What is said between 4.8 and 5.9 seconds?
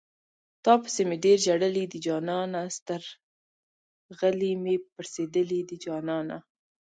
پړسېدلي دي